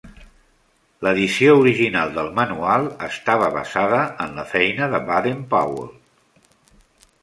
L'edició 1.07 1.53
original 1.65 2.15
del 2.17 2.33
manual 2.41 2.89
estava 3.11 3.53
basada 3.61 4.03
en 4.27 4.35
la 4.41 4.49
feina 4.57 4.93
de 4.97 5.07
Baden-Powell. 5.15 5.97